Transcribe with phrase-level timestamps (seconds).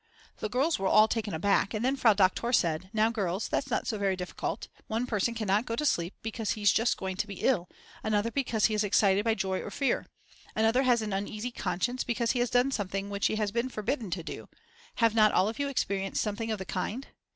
[0.37, 3.85] The girls were all taken aback, and then Frau Doktor said: Now girls that's not
[3.85, 4.67] so very difficult.
[4.87, 7.69] One person cannot go to sleep because he's just going to be ill,
[8.01, 10.07] another because he is excited by joy or fear.
[10.55, 14.09] Another has an uneasy conscience because he has done something which he has been forbidden
[14.09, 14.49] to do;
[14.95, 17.09] have not all of you experienced something of the kind?